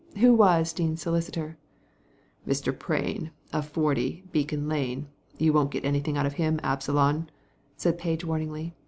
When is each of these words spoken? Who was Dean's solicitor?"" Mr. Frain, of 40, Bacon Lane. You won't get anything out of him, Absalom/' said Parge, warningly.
Who 0.17 0.33
was 0.33 0.73
Dean's 0.73 0.99
solicitor?"" 0.99 1.59
Mr. 2.47 2.75
Frain, 2.75 3.29
of 3.53 3.67
40, 3.67 4.23
Bacon 4.31 4.67
Lane. 4.67 5.09
You 5.37 5.53
won't 5.53 5.69
get 5.69 5.85
anything 5.85 6.17
out 6.17 6.25
of 6.25 6.33
him, 6.41 6.59
Absalom/' 6.63 7.27
said 7.77 7.99
Parge, 7.99 8.23
warningly. 8.23 8.73